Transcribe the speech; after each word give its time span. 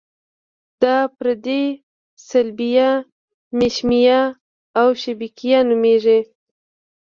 دا 0.81 0.97
پردې 1.17 1.61
صلبیه، 2.29 2.91
مشیمیه 3.57 4.21
او 4.79 4.87
شبکیه 5.01 5.59
نومیږي. 5.67 6.19